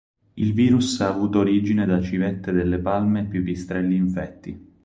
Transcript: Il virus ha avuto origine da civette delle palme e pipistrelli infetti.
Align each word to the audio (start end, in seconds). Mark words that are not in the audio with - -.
Il 0.33 0.53
virus 0.53 0.99
ha 1.01 1.09
avuto 1.09 1.37
origine 1.37 1.85
da 1.85 2.01
civette 2.01 2.51
delle 2.51 2.79
palme 2.79 3.19
e 3.19 3.25
pipistrelli 3.25 3.95
infetti. 3.95 4.69